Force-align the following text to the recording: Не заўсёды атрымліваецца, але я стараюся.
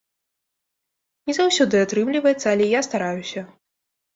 Не 1.29 1.35
заўсёды 1.39 1.75
атрымліваецца, 1.85 2.47
але 2.55 2.65
я 2.71 2.81
стараюся. 2.89 3.41